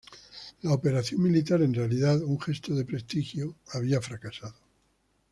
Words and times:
La 0.63 0.71
operación 0.71 1.21
militar, 1.21 1.61
en 1.61 1.75
realidad 1.75 2.23
un 2.23 2.39
gesto 2.41 2.73
de 2.73 2.85
prestigio, 2.85 3.55
había 3.73 4.01
fracasado. 4.01 4.55